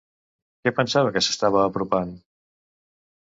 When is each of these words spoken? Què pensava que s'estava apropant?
Què 0.63 0.71
pensava 0.77 1.11
que 1.17 1.23
s'estava 1.27 1.61
apropant? 1.65 2.13